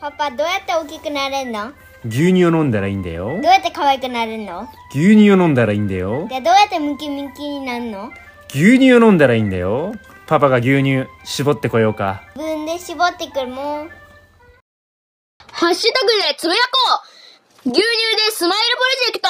[0.00, 1.72] パパどうやって大きくなれるの？
[2.04, 3.28] 牛乳を飲んだらいいんだよ。
[3.30, 4.68] どうやって可愛くなるの？
[4.90, 6.28] 牛乳を飲んだらいいんだよ。
[6.28, 8.10] でどうやってムキムキになるの？
[8.50, 9.94] 牛乳を飲んだらいいんだよ。
[10.26, 12.22] パパが牛乳絞ってこようか。
[12.36, 13.90] 自分で絞ってくるもん。
[15.52, 17.02] ハッシュタグでつぶやこ
[17.64, 17.70] う。
[17.70, 19.28] 牛乳でスマイルプロジェクト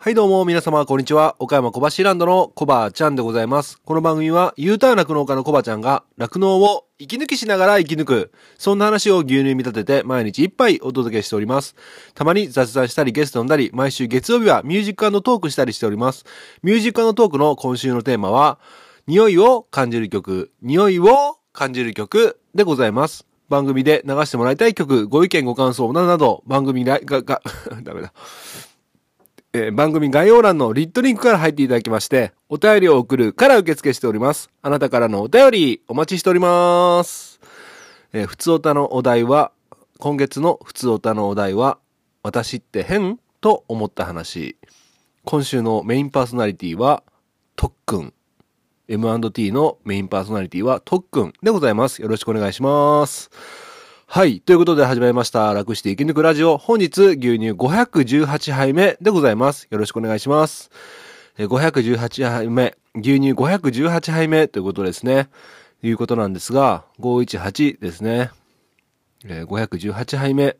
[0.00, 1.34] はいどうも皆様こんにちは。
[1.40, 3.80] 岡山小橋ランドのコバちゃんでございます。
[3.84, 8.32] この番組は U ターン酪農家のコバちゃんが酪農を息抜きしながら生き抜く。
[8.58, 11.74] そんな話を牛乳に見立てて毎日一杯お届けしております。
[12.14, 16.24] たまに雑談したりゲスト呼んだり、毎週月曜日はミュージックトークしたりしております。
[16.62, 18.60] ミュージックトークの今週のテーマは、
[19.08, 23.26] 匂いを感じる曲、匂いを感じる曲でございます。
[23.48, 27.42] 番組で流してもらいたい曲、ご意見ご感想などなど、番組が、が、が、
[27.82, 28.12] ダメだ。
[29.54, 34.50] えー番組概要欄のリットリンクから入っていただきまして、お便りを送るから受付しております。
[34.60, 37.40] あなたからのお便りお待ちしております。
[38.12, 39.52] えー、ふつおたのお題は、
[39.98, 41.78] 今月のふつおたのお題は、
[42.22, 44.56] 私って変と思った話。
[45.24, 47.02] 今週のメインパーソナリティは、
[47.56, 48.12] とっくん。
[48.88, 52.02] M&T のメインパーソナリティは、とっくんでございます。
[52.02, 53.30] よろしくお願いします。
[54.10, 54.40] はい。
[54.40, 55.52] ということで始まりました。
[55.52, 56.56] 楽して生き抜くラジオ。
[56.56, 59.68] 本日、牛乳518杯目でございます。
[59.70, 60.70] よろしくお願いします。
[61.36, 65.28] 518杯目、牛乳518杯目ということですね。
[65.82, 68.30] いうことなんですが、518ですね。
[69.24, 70.56] 518杯目、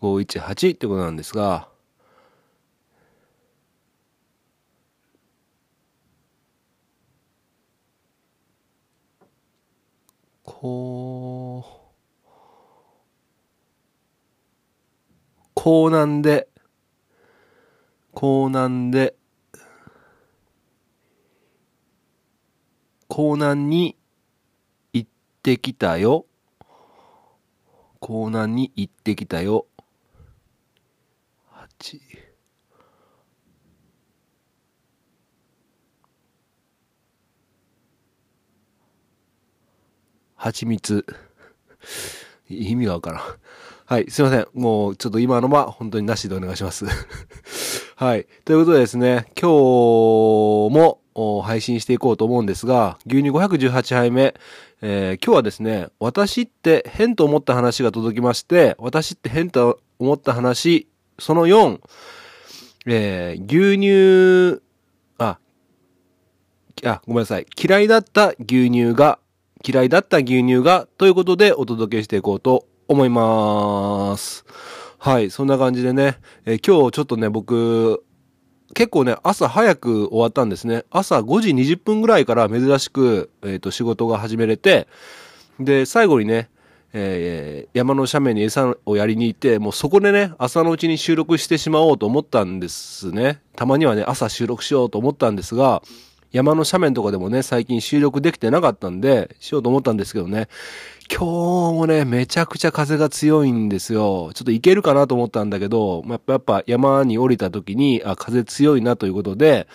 [0.00, 1.68] 518ってことなんですが、
[10.44, 11.73] こう、
[15.64, 16.46] 高難で、
[18.12, 19.14] 高難で、
[23.08, 23.96] 高難に
[24.92, 25.10] 行っ
[25.42, 26.26] てきたよ。
[27.98, 29.66] 高難に行ってきたよ。
[31.50, 31.98] 八。
[40.36, 41.06] 蜂蜜。
[42.50, 43.22] 意味がわからん。
[43.86, 44.46] はい、すいません。
[44.54, 46.86] もう、ちょっと今のは本当になしでお願いします。
[47.96, 48.26] はい。
[48.46, 51.00] ということでですね、今日も
[51.42, 54.34] 配信していこうと思うんですが、牛乳518杯目、
[54.80, 61.78] えー今日はですね、私って変と思った話が届きまして、私って変と思った話、その4、
[62.86, 63.78] えー牛
[64.56, 64.62] 乳、
[65.18, 65.36] あ、
[66.86, 67.46] あ、ごめんなさい。
[67.62, 69.18] 嫌いだった牛乳が、
[69.62, 74.44] 嫌いだった牛乳が、ということでお届けしていこうと思います。
[74.98, 78.02] はい、そんな感じでね、え今日ちょっとね、僕、
[78.74, 80.84] 結構ね、朝早く終わったんですね。
[80.90, 84.88] 朝5時20分ぐらいから珍しく、えっ、と、仕事が始めれて、
[85.60, 86.48] で、最後にね、
[86.92, 93.40] えー山の斜面に餌をやりに行って、もうそこでね、朝のうちに収録してしまおうと思ったんですね。
[93.56, 95.82] たまにはね、朝収録しようと思ったんですが、
[96.34, 100.48] 山の斜面とかでもね、最近収録できてなかったんで、しようと思ったんですけどね、
[101.10, 101.24] 今日
[101.74, 104.30] もね、めちゃくちゃ風が強いんですよ。
[104.34, 109.68] ちょっと行けるかなと思ったんだけど、やっぱやっぱ山に降りた時に、あ、風強いなということで、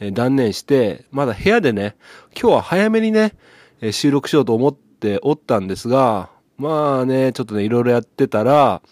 [0.00, 1.94] え断念して、まだ部屋でね、
[2.38, 3.34] 今日は早めにね、
[3.80, 8.82] え収録しようと思っておったんですが、まあね、ちょっとね、いろいろやってたら、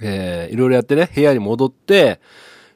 [0.00, 2.20] えーいろいろやってね、部屋に戻って、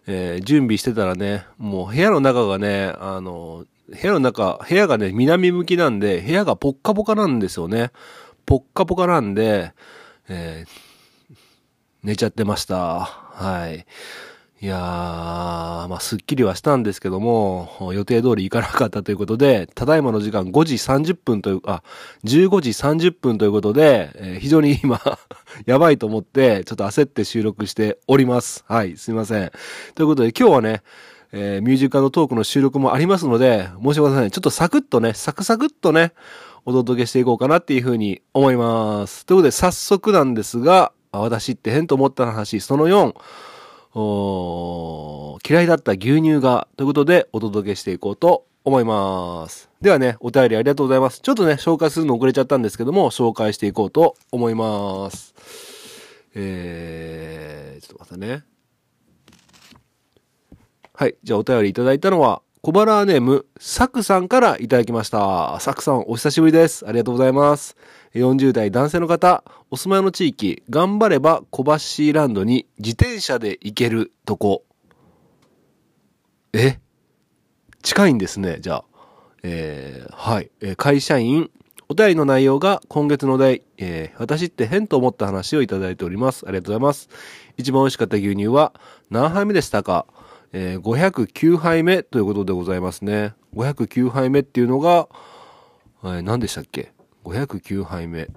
[0.06, 7.90] えー準備してたらね、もう部屋の中がね、あの、部屋の中、部屋がね、南向きなんで、部屋がポッカポカなんですよね。
[8.46, 9.72] ポッカポカなんで、
[10.28, 10.90] えー
[12.02, 13.00] 寝ちゃってました。
[13.00, 13.84] はい。
[14.62, 14.78] いやー、
[15.88, 21.82] まあ、すっきりはしたんですけども、予定通り行かなかったということで、ただいまの時間5時30分という、あ、
[22.24, 25.00] 15時30分ということで、えー非常に今、
[25.66, 28.64] やばいと思って、ちょっと焦って収録しております。
[28.66, 29.52] はい、すいません。
[29.94, 30.82] ということで、今日はね、
[31.32, 34.30] えーミュージカルトークの収録もありますので、申し訳ございません。
[34.30, 36.12] ちょっとサクッとね、サクサクっとね、
[36.64, 39.24] お届けしていこうかなっていうふうに思います。
[39.26, 43.14] ということで、早速なんですが、私って変と思った話、その4、
[43.94, 49.70] お嫌いだった牛乳が、ということでお届けしていこうと思います。
[49.80, 51.20] ではね、お便りありがとうございます。
[51.20, 55.34] ちょっとね、紹介するの遅れちゃったんですけども、紹介していこうと思います。
[56.34, 58.59] えー、ちょっと待ってね。
[61.00, 61.16] はい。
[61.22, 65.58] じゃあお便りいただいたのは、小腹ネーム、サクさんからいただきました。
[65.58, 66.86] サクさん、お久しぶりです。
[66.86, 67.74] ありがとうございます。
[68.12, 74.64] 40代男性の方、お住まいの地域、頑張れば小橋ランドに自転車で行けるとこ。
[76.52, 76.80] え？
[77.82, 78.84] 近いんですね、じゃあ。
[79.42, 80.50] えーはい。
[80.60, 81.50] えー会社員、
[81.88, 86.44] お便りの内容が今月のお題、えー、私って変と思った話をいただいております。
[86.46, 87.08] ありがとうございます。
[87.56, 88.74] 一番美味しかった牛乳は
[89.08, 90.04] 何杯目でしたか？
[90.52, 93.34] えー、509杯目ということでございますね。
[93.54, 95.08] 509杯目っていうのが、
[96.02, 96.92] えー、何でしたっけ
[97.24, 98.28] ?509 杯目。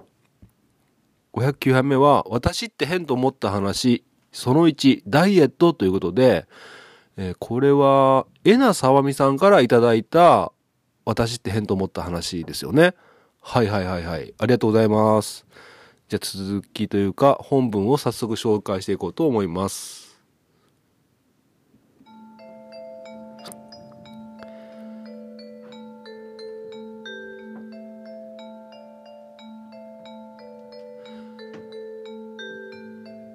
[1.32, 6.46] 509杯目は、私って変と思った話、その1、ダイエットということで、
[7.16, 10.52] えー、これは、えなさわみさんからいただいた、
[11.04, 12.94] 私って変と思った話ですよね。
[13.40, 14.34] はいはいはいはい。
[14.38, 15.46] ありがとうございます。
[16.08, 20.03] じゃあ続きというか、本文を早速紹介していこうと思います。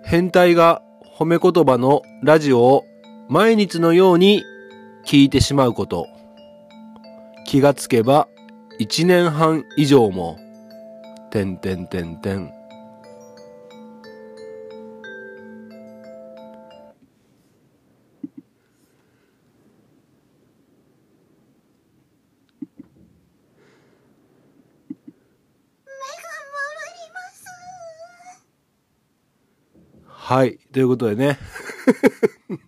[0.09, 0.81] 変態が
[1.19, 2.83] 褒め言葉のラジオを
[3.27, 4.44] 毎日のように
[5.06, 6.07] 聞いてしまうこと。
[7.45, 8.27] 気がつけば
[8.79, 10.39] 1年半以上も、
[11.29, 12.51] てんてんてんてん。
[30.30, 30.60] はい。
[30.72, 31.40] ということでね。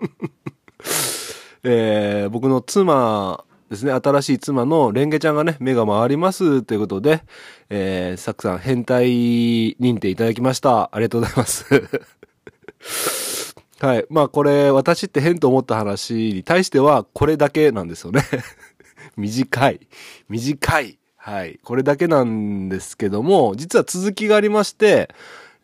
[1.61, 7.23] えー、僕の妻ですね、新しい妻のレンゲちゃんがね、目が回りますということで、
[7.69, 10.89] えー、サクさん変態認定いただきました。
[10.91, 11.65] ありがとうございます。
[13.79, 14.07] はい。
[14.09, 18.23] まあこれ、私って変と思った話に対しては、これだけなんですよね。
[19.15, 19.81] 短い。
[20.29, 20.97] 短い。
[21.15, 21.59] はい。
[21.63, 25.13] これだけなんですけども、実は続きがありまして、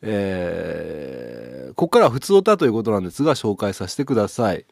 [0.01, 4.65] えー、ここからは普通歌ということなんですが、紹介させてください。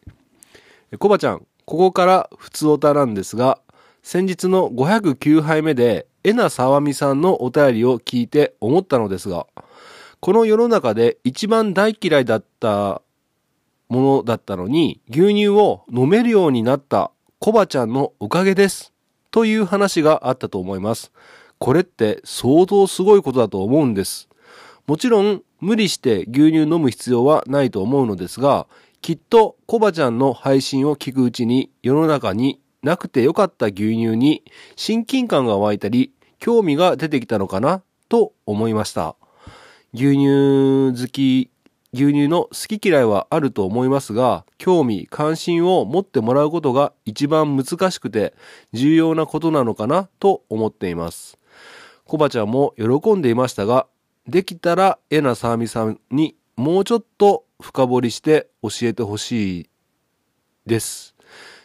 [0.99, 3.59] コバちゃん、ここから普通歌なんですが、
[4.03, 9.47] 先日の509杯目で、えなさわみさんのお便りを聞いて思ったのですが、
[10.19, 13.01] この世の中で一番大嫌いだった
[13.89, 18.91] ものだったのに、牛乳を飲めるようになったコバちゃんのおかげです。
[19.31, 21.11] という話があったと思います。
[21.59, 24.29] これって相当すごいことだと思うんです。
[24.87, 28.67] もちろん無理して牛乳飲む必要はないと思うのですが、
[29.01, 34.43] きっとコバちゃんの配信を聞くうちに世の中になくてよかった牛乳に
[34.75, 39.15] 親近感が湧いたり興味が出てきたのかなと思いました。
[39.93, 41.49] 牛乳好き、
[41.93, 48.35] 牛乳の好き嫌いはあると思いますが、興味、関心を持ってもらうことが一番難しくて
[48.73, 51.39] 重要なことなのかなと思っています。
[52.03, 53.87] コバちゃんも喜んでいましたが、
[54.27, 59.69] できたら、えなさあみさんにもうちょっと深掘りして教えてほしい
[60.65, 61.15] です。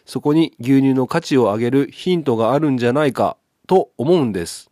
[0.05, 4.71] そこに牛乳の価値を上げるヒントがあるんじゃないかと思うんです。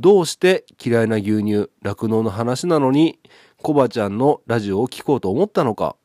[0.00, 3.20] どうして嫌いな牛乳、酪農の話なのに、
[3.62, 5.96] コバちゃんのラジオを聴こうと思ったのか、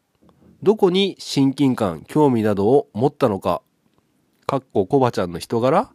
[0.61, 3.61] どこに親近感、興味などを持ったのか、
[4.45, 5.91] かっこコバちゃんの人柄、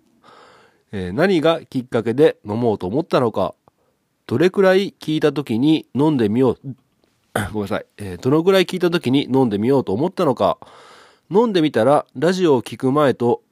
[0.91, 3.55] えー、何がきっかけで飲もうと思ったのか、
[4.28, 6.58] どれくらい聞いた時に飲んでみよう、
[7.50, 10.58] ごめんなさい、えー、どのくらい聞いた時に飲んでみようと思ったのか、
[11.30, 13.42] 飲んでみたらラジオを聞く前と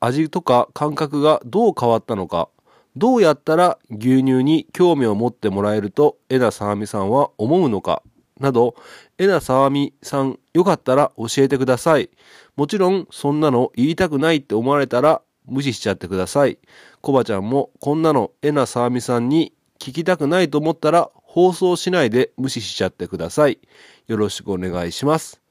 [0.00, 2.48] 味とか感覚がどう変わったのか、
[2.96, 8.02] どうやったら牛乳に興味を持ってもらえるとえなさわみさんは思うのか、
[8.40, 8.74] など、
[9.18, 12.10] えなさわみさんよかったら教えてください。
[12.56, 16.58] もちろんそんなの言いたくないって思われたら無視しちゃってください。
[17.00, 19.52] コバちゃんもこんなのえなさわみさんに
[19.82, 23.58] 聞きたくないと思ったら放送しないで無視しちゃってください。
[24.06, 25.42] よろしくお願いします。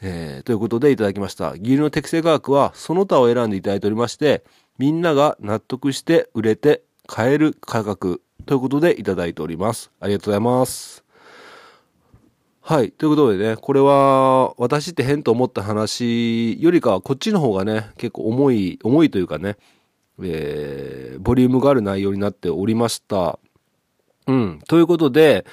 [0.00, 1.50] えー、ということでいただきました。
[1.54, 4.44] 牛乳の適正価格はその他を選んでいただいておりまして、
[4.78, 9.90] みんなが納得して売れて買える価格ということでいただいております。
[9.98, 11.02] ありがとうございます。
[12.60, 12.92] はい。
[12.92, 19.56] ということでね、これは私って変と思った話よりかはこっちの方がね、結構重い、重いというかね、
[20.22, 23.38] えー、ボリュームがある内容になっておりました。
[24.26, 24.60] うん。
[24.66, 25.46] ということで、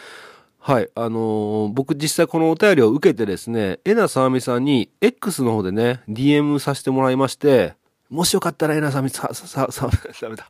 [0.59, 0.89] はい。
[0.95, 7.73] あのー、僕実際このお便りを受けてですね、えなさわみさんに X の方でね、DM させてもらいまして、
[8.09, 9.89] もしよかったらえなさわみさ、さ、さ、
[10.21, 10.47] ダメだ。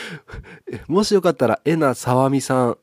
[0.86, 2.78] もしよかったらえなさわみさん、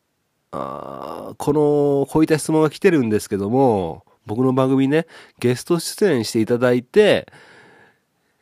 [0.52, 5.06] あこの、こういった質問が来てるんですけども、僕の番組ね、
[5.40, 7.32] ゲスト出演していただいて、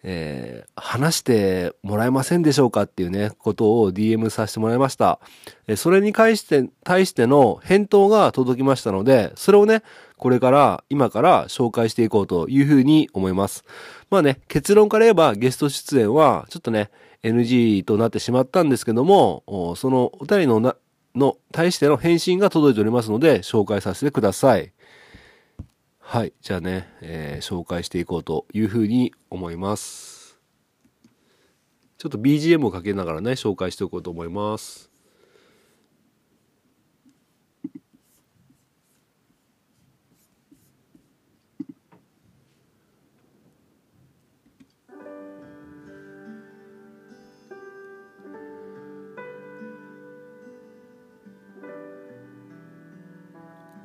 [0.03, 5.19] えー、話してもらえませんでしょうかっていうね、ことを DM させてもらいました。
[5.67, 9.83] えそれに対して、対しての返答が届きましたので、それをね、
[10.17, 13.63] これから、今から紹介していこうというふうに思います。
[14.09, 16.89] まあね、結論から言えばゲスト出演は、ちょっとね、
[17.23, 19.43] NG となってしまったんですけども、
[19.75, 20.75] そのお便りのな、
[21.15, 24.71] の対しての返信が届いておりますので、紹介させてください。
[26.09, 26.31] はい。
[26.41, 30.39] じゃあね、えー紹介していこうというふうに思います。
[31.97, 34.89] ちょっと BGM をかけながらね、紹介していこうと思います。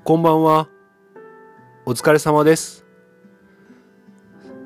[0.05, 0.82] こんばんは。
[1.85, 2.87] お疲れ様です。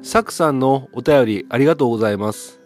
[0.02, 2.60] サクさんのお便りありがとうございます。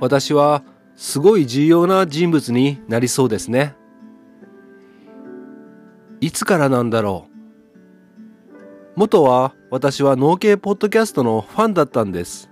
[0.00, 0.64] 私は
[0.96, 3.76] すごい重要な人物になりそうですね。
[6.20, 8.58] いつからなんだろう。
[8.96, 12.50] 元は私は農系ポッドキャストのファンだったんです。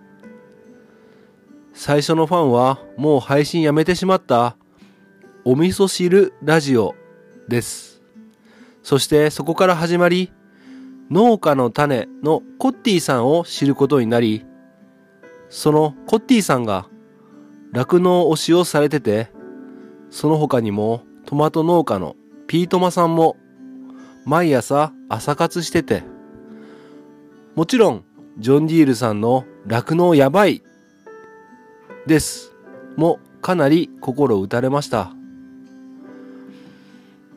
[1.75, 4.57] 最初のファンはもう配信やめてしまった
[5.45, 6.95] お味噌汁ラジオ
[7.49, 7.96] です。
[8.87, 10.33] そしてそこから始まり、
[11.11, 14.47] 農家の種のコッティさんを知ることになり、
[15.49, 16.87] そのコッティさんが
[17.73, 19.33] 酪農推しをされてて、
[20.11, 22.14] その他にもトマト農家の
[22.47, 23.37] ピートマさんも
[24.25, 26.05] 毎朝朝活してて、
[27.57, 28.05] もちろん
[28.38, 30.62] ジョン・ディールさんの酪農やばい
[32.07, 32.52] です
[32.97, 35.11] もかなり心打たれました。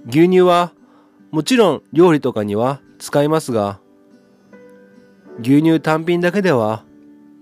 [0.05, 0.73] 牛乳は
[1.31, 3.79] もちろん料理とかには使いますが、
[5.41, 6.83] 牛乳単品だけでは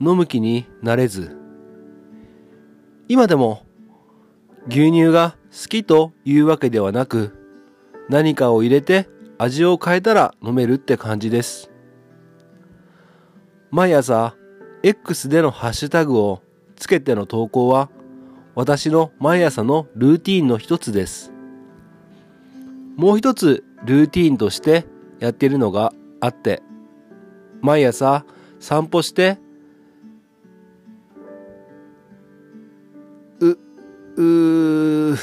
[0.01, 1.37] 飲む気になれず、
[3.07, 3.63] 今でも
[4.67, 7.33] 牛乳が好きというわけではなく、
[8.09, 11.71] 何かを入れて味を変えたら飲めるって感じです。
[13.71, 14.35] 毎朝
[14.83, 16.41] X でのハッシュタグを
[16.75, 17.89] つけての投稿は
[18.53, 21.31] 私の毎朝のルーティンの一つです。
[22.97, 24.85] もう一つルーティーンとして
[25.19, 26.61] やっているのがあって、
[27.61, 28.25] 毎朝
[28.59, 29.39] 散歩して、
[33.39, 33.57] う、
[34.15, 35.17] うー、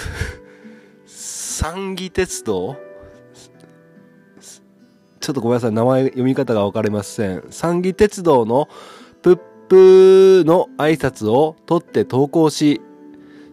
[1.06, 2.76] 三義鉄道？
[5.20, 7.44] ちょっとごめんなさい、名前読み方がわかりません。
[7.50, 8.68] 三義鉄道の
[9.22, 9.36] プッ
[9.68, 12.82] プーの挨拶を取って投稿し、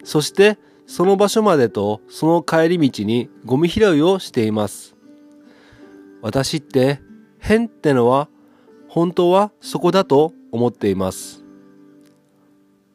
[0.04, 4.91] そしてその場所までとその帰り道にゴミ拾いをしています。
[6.22, 7.00] 私って
[7.40, 8.28] 変ってのは
[8.88, 11.44] 本当はそこだと思っています。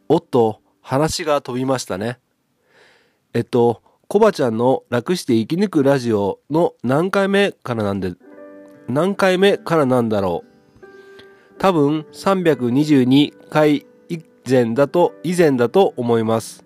[0.10, 2.20] おっと、話が飛びましたね。
[3.34, 8.14] えっと、コバちゃんの楽して生き抜くラジオの何回目からなんで、
[8.88, 11.58] 何回目からなんだろう。
[11.58, 14.20] 多分322回以
[14.50, 16.64] 前だと、以前だと思います。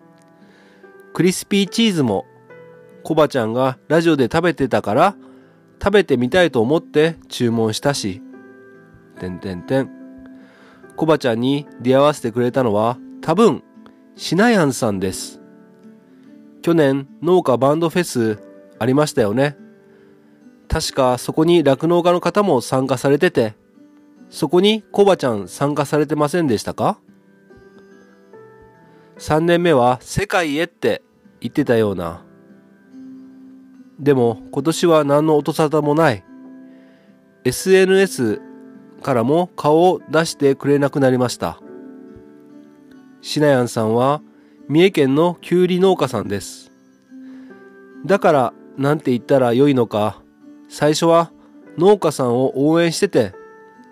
[1.13, 2.25] クリスピーチーズも
[3.03, 5.15] コバちゃんがラジオで食べてたから
[5.82, 8.22] 食べてみたいと思って注文したし、
[9.20, 9.90] てんてんてん。
[10.96, 13.64] コバちゃんに出会わせてくれたのは多分
[14.16, 15.42] シナヤンさんです。
[16.62, 18.40] 去年農家バンドフェス
[18.78, 19.58] ありましたよね。
[20.68, 23.56] 確かそこに酪農家の方も参加されてて、
[24.30, 27.00] そこにコバちゃん参加されてませんでしたか
[29.18, 31.02] ?3 年目は世界へって
[31.40, 32.24] 言ってたような。
[34.00, 36.24] でも今年は何の音沙汰もない。
[37.44, 38.42] SNS
[39.02, 41.60] からも顔を出してくれなくなりました。
[43.22, 44.22] シナヤンさんは
[44.68, 46.72] 三重県のきゅうり農家さんです。
[48.06, 50.22] だからなんて言ったらよいのか、
[50.70, 51.32] 最初は
[51.78, 53.34] 農家さんを応援してて、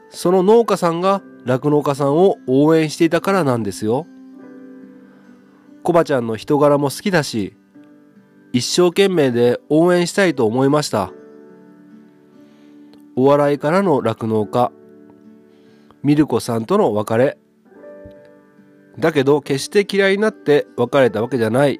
[0.09, 4.07] その農家さんが酪農家さんを応援していたからなんですよ。
[5.83, 7.55] コバちゃんの人柄も好きだし、
[8.51, 11.11] 一生懸命で応援したいと思いました。
[13.15, 14.71] お笑いからの酪農家、
[16.01, 17.37] ミルコさんとの別れ。
[18.97, 21.79] だけど決して嫌いになって別れたわけじゃない。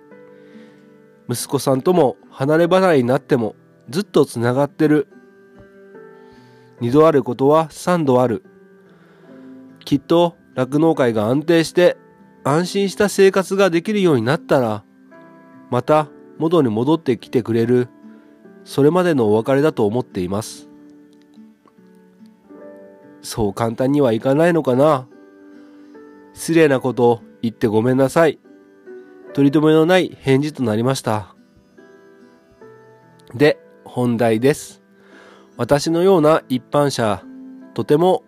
[1.27, 3.55] 息子さんとも離れ離れになっても
[3.89, 5.07] ずっとつながってる。
[6.81, 8.43] 二度あることは三度ある。
[9.85, 11.97] きっと酪農界が安定して
[12.43, 14.83] 安心した生活ができるようになったら、
[15.71, 17.89] また元に戻ってきてくれる、
[18.63, 20.69] それまでのお別れだと思っています。
[23.21, 25.07] そう簡単にはいかないのかな。
[26.33, 28.39] 失礼なこと言ってごめんなさい。
[29.33, 31.35] 取り留めのない返事となりました。
[33.35, 34.81] で、本題です。
[35.57, 37.23] 私のような一般者、
[37.73, 38.23] とても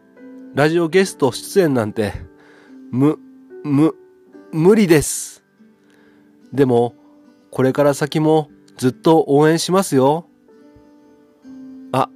[0.54, 2.14] ラジオゲスト出演なんて、
[2.92, 3.18] む、
[3.64, 3.96] む、
[4.52, 5.44] 無理です。
[6.52, 6.96] でも、
[7.52, 10.26] これから先もずっと応援しますよ。
[11.92, 12.10] あ、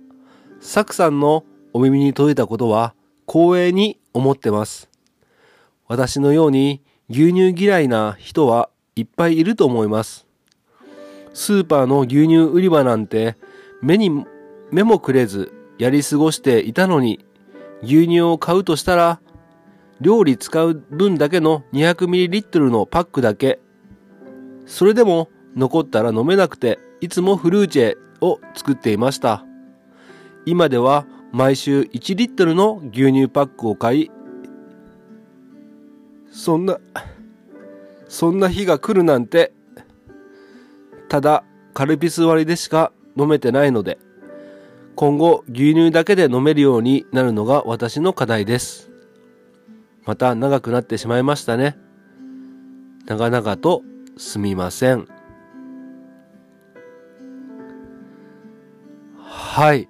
[0.62, 2.96] サクさんのお耳に届いたことは
[3.28, 4.90] 光栄に思ってます。
[5.88, 10.26] 私のように牛乳嫌いな人はいっぱいいると思います。
[11.34, 13.36] スーパーの牛乳売り場なんて
[13.82, 14.26] 目に
[14.72, 17.26] 目もくれずやり過ごしていたのに
[17.84, 19.20] 牛乳を買うとしたら
[20.00, 23.60] 料理使う分だけの 200ml のパックだけ
[24.66, 29.46] それでも残ったら飲めなくていつもフルーチェを作っていました。
[30.46, 34.12] 今では毎週1リットルの牛乳パックを買い
[36.32, 36.80] そんな
[38.08, 39.52] そんな日が来るなんて
[41.10, 41.44] ただ
[41.74, 43.98] カルピス割りでしか飲めてないので
[44.96, 48.92] 今後牛乳だけで飲めるようになるのが私の課題です。
[50.06, 51.78] また長くなってしまいましたね。
[53.06, 53.82] 長々と
[54.18, 55.08] すみません。
[59.20, 59.90] はい。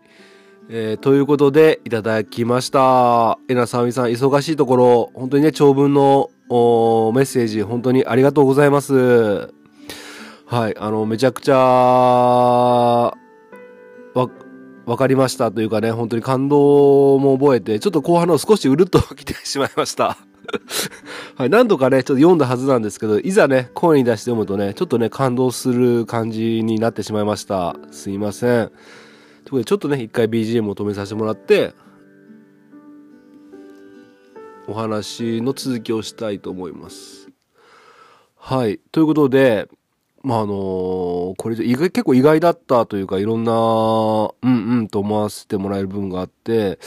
[0.67, 3.37] えーということでいただきました。
[3.47, 9.53] えなさみさん忙しいところ本当にね長文のおメッセージ本当にありがとうございます。
[10.47, 13.11] はい、あの、めちゃくちゃ、わ、
[14.13, 20.17] わかりましたというかね、本当に感動も覚えて、ちょっと後半の少しうるっと 来てしまいました。
[21.35, 27.75] はい、何度かね、ちょっと読んだはずなんですけど、いざね、声に出して読むとね、ちょっとね、感動する感じになってしまいました。
[27.91, 28.67] すいません。
[28.69, 31.73] ということで、ちょっとね、一回 BGM を止めさせてもらって、
[34.67, 37.29] お話の続きをしたいと思います。
[38.37, 38.79] はい。
[38.91, 39.67] ということで、
[40.23, 46.79] まあ、あのこれ意外、結構意外だったというか、いろんな、うんうんと思わせてもらえる部分があって、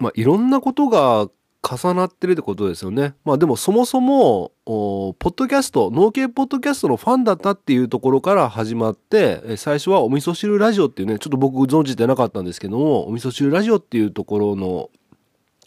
[0.00, 1.28] まあ、いろんなことが
[1.62, 3.14] 重なってるってことですよね。
[3.24, 14.90] まあでもそもそも、ポッドキャスト、農系ポッドキャストのファンだったっていうところから始まって、最初はお味噌汁ラジオっていうね、ちょっと僕存じてなかったんですけども、お味噌汁ラジオっていうところの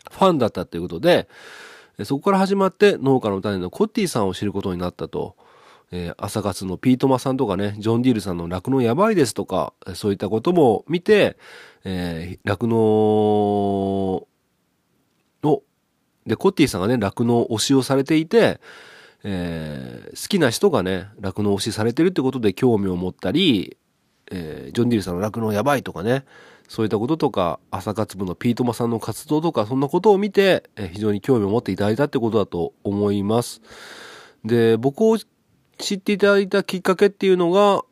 [0.09, 1.27] ファンだったっていうことで、
[2.03, 5.35] そこから始まって農家の種のコッティさんを知ることになったと。
[5.91, 11.37] えー朝活のピートマさんとかね、ジョン・ディールさんの酪農やばいですとか、そういったことも見て、
[11.83, 14.25] えー酪農、
[16.25, 18.59] で、コッティさんがね、酪農推しをされていて、
[19.23, 23.77] えー好きな人がね、酪農推しされてるってことで興味を持ったり、
[24.31, 26.25] えージョン・ディルさんの酪農やばいとかね、
[26.67, 33.61] そういったこととか、朝活部のピートマさんの活動とか、そんなことを見て、えー非常に興味を持っていただいたってことだと思います。
[34.43, 37.83] で、僕を知っていただいたきっかけっていうのが、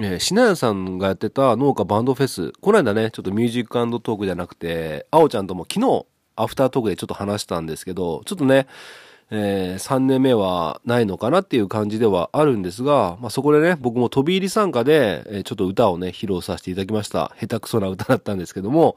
[0.00, 2.52] えー、しなやさんがやってた農家バンドフェス。
[2.60, 8.66] この間ね、ちょっとミュージックトークじゃなくて、あおちゃんとも昨日、アフタートークでちょっと話したんですけど、ちょっとね、
[9.30, 17.34] えー3年目はないのかなっていう感じではあるんですが、まあ、そこでね、僕も飛び入り参加で、えーちょっと歌をね、披露させていただきました。
[17.40, 18.96] 下手くそな歌だったんですけども、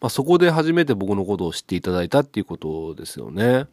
[0.00, 3.66] まあ、そこで初めて僕のことを知っていただいたっていうことですよね。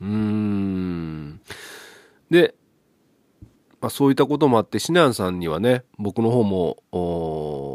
[0.00, 1.40] うーん。
[2.30, 2.54] で、
[3.80, 7.73] まあ、そういったこともあって、シナンさんにはね、僕の方も、おー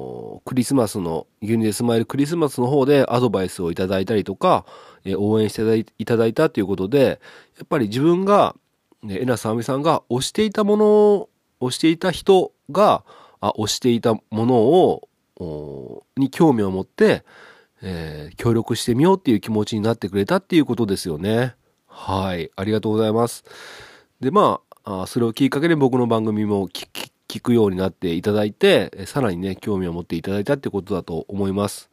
[0.49, 4.65] クリスマスの、ユニでスマイルクリスマスの方でアドバイスをいただいたりとか、
[5.05, 7.21] えー応援していただいたということで、
[7.59, 8.55] やっぱり自分が、
[9.03, 11.29] ね、えなさあみさんが推していたものを、
[11.61, 13.03] 推していた人が、
[13.41, 17.23] あ推していたものを、に興味を持って、
[17.83, 21.53] えー協力してみようっていう気持ちになってくれたっていうことですよね。
[21.85, 22.49] はい。
[22.55, 23.43] ありがとうございます。
[24.19, 26.87] で、まあ、あそれをきっかけに僕の番組も聞
[27.29, 31.89] 聞くようになっていただいて、さらにね、興味を持っていただいたってことだと思います。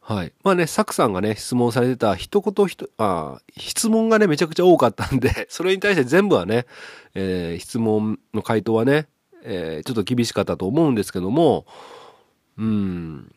[0.00, 0.32] はい。
[0.42, 6.66] まあね、サクさんがね、質問されてた一言一、あ質問がね、めちゃくちゃ多かったんで、 それに対して全部はね、
[7.14, 9.06] えー質問の回答はね、
[9.44, 11.66] えーちょっと厳しかったと思うんですけども、
[12.56, 13.32] うん、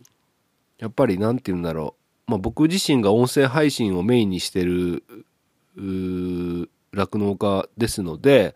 [0.80, 1.96] やっぱりなんて言うんだろ
[2.28, 2.32] う。
[2.32, 5.04] まあ僕自身が音声配信をメインにしてる、
[5.76, 8.56] 酪農家ですので、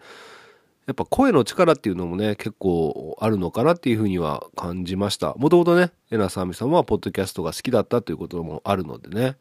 [0.90, 5.36] やっぱ声の力っていうのもね、結構あるのかなっていうふうには感じました。
[5.36, 9.38] もともとね、えなさみさんはポッドキャストが好きだったということもあるのでね、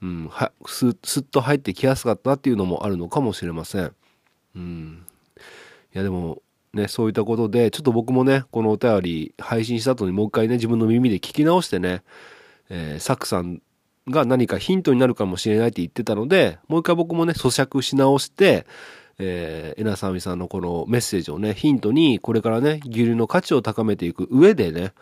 [0.00, 3.92] うん、はすすっと入ってきやすかったっていうのもあるのかもしれません。
[4.56, 5.04] うん。
[5.94, 6.40] いやでも、
[6.72, 12.02] ね、そういったことで、ちょっと僕もね、このお便り配信した後にもう一回ね、自分の耳で聞き直してね、
[12.70, 13.60] えーサクさん
[14.08, 18.66] が何かヒントになるかもしれないって言ってたので、もう一回僕もね、咀嚼し直して、
[19.20, 24.92] えー、えなさみさんのこのメッセージをね、ヒントに、これからね、牛乳の価値を高めていく上でね、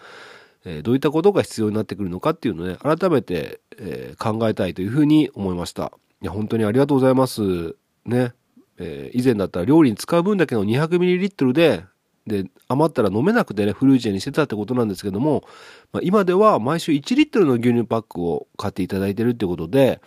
[0.65, 5.93] えーどういったことが必要になってくるのかっていうのをね、改めて、えー考えたいというふうに思いました。
[6.21, 7.77] いや、本当にありがとうございます。
[8.05, 8.33] ね。
[8.79, 11.85] えー以前だったら料理に使う分だけの 200ml で、
[12.27, 15.45] で、余ったら飲めなくてね、フルーチェにしてたってことなんですけども、
[15.93, 20.01] まあ、今では毎週1リットルの牛乳パックを買っていただいてるってことで、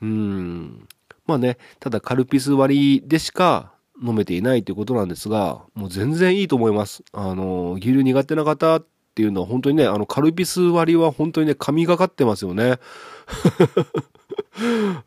[0.00, 0.88] うん、
[1.30, 7.04] まあね、ただカルピス割りでしか飲めていないということなんですが、もう全然いいと思います。
[7.12, 12.78] あの、牛乳苦手な方っていうのは本当にね、あの、カルピス割りは本当にね、神がかってますよね。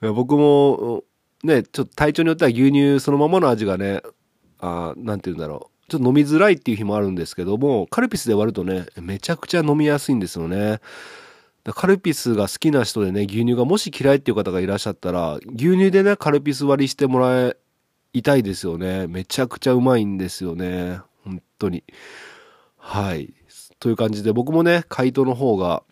[0.02, 1.04] いや僕も、
[1.44, 4.02] ね、ちょっと体調によっては牛乳そのままの味がね、
[4.60, 5.90] あなんて言うんだろう。
[5.90, 10.80] ちょっと飲みづらいっていう日もあるんですけども、カルピスで割るとね、めちゃくちゃ飲みやすいんですよね。
[11.72, 17.56] カルピスが好きな人でね、牛乳がもし嫌いっていう方がいらっしゃったら、牛乳でね、カルピス割りしてもら
[18.12, 19.08] いたいですよね。
[19.08, 21.00] めちゃくちゃうまいんですよね。
[21.24, 21.86] 本当に。
[22.78, 23.34] はい。
[23.80, 25.84] という感じで、僕もね、回答の方が、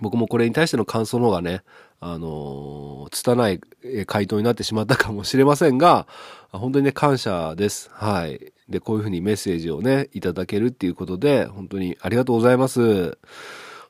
[0.00, 1.62] 僕もこれに対しての感想の方がね、
[2.00, 3.60] あのー、拙い
[4.06, 6.06] 回答になってしまったかもしれませんが、
[6.52, 7.90] 本当にね、感謝です。
[7.92, 8.52] はい。
[8.68, 13.18] で、こういうふうにメッセージをね、いただけるっていうことで、本当にありがとうございます。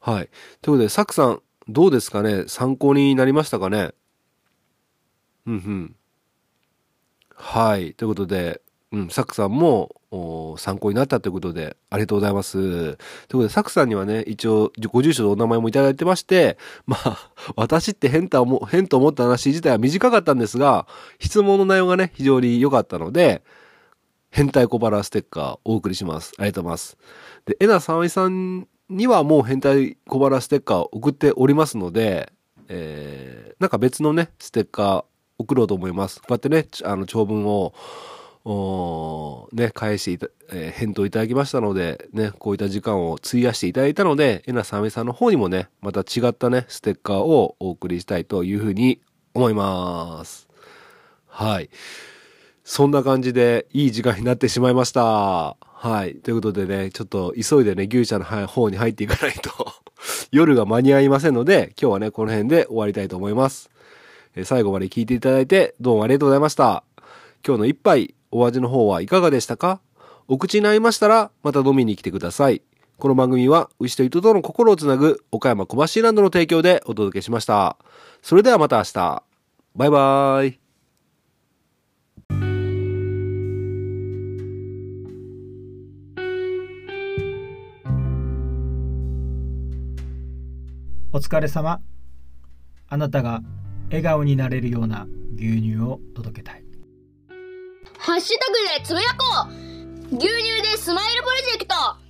[0.07, 0.29] はい。
[0.62, 2.45] ということで、サクさん、どうですかね？
[2.47, 3.90] 参考になりましたかね？
[5.49, 5.97] うんうん。
[7.35, 7.92] はい。
[7.95, 9.97] ということで、うん、サクさんも
[10.59, 12.53] 参考になったということで、ありがとうございます。
[12.53, 20.87] ということで、サクさんにはね、一応、ご住所とお名前もいただいてまして、まあ、 私って変と思変と思った話自体は短かったんですが、
[21.19, 23.42] 質問の内容がね、非常に良かったので、
[24.31, 26.33] 変態小腹ステッカーお送りします。
[26.38, 26.97] ありがとうございます。
[27.45, 32.33] で、えなさんいさんにはもう変態小腹ステッカーを送っておりますので、
[32.68, 35.05] えー、なんか別のね、ステッカー
[35.38, 36.20] 送ろうと思います。
[36.20, 37.75] こうやってね、あの、長文を、
[38.49, 49.01] おね、返していた、えー返答いただきましたので、ね、こういった時間を費やしていただいたので、えなさんいさんの方にもね、また違ったね、ステッカーをお送りしたいというふうに
[49.35, 50.49] 思います。
[51.27, 51.70] はい。
[52.68, 55.57] そんな感じで、いい時間になってしまいました。
[55.61, 56.16] はい。
[56.16, 59.50] ということでね、ちょっと急いでね、牛舎の方に入っていかないと、
[60.33, 63.70] 夜が間に合いませんので、今日はね、この辺で終わりたいと思います。
[64.35, 66.83] え最後まで聞いていただいて、どうもありがとうございました。
[67.46, 69.81] 今日の一杯、お味の方はいかがでしたか？
[70.26, 72.62] お口に合いましたら、また飲みに来てください。
[72.98, 77.76] この番組は、牛と糸との心をつなぐ、岡山小橋ランドの提供でお届けしました。
[78.22, 79.22] それではまた明日。
[79.76, 80.65] バイバーイ。
[91.16, 91.81] お疲れ様。
[92.90, 93.40] あなたが
[93.87, 96.62] 笑顔になれるような牛乳を届けたい。
[97.96, 100.14] ハッシュタグでつぶやこう。
[100.14, 100.29] 牛乳
[100.61, 102.06] でスマイルプロジェクト。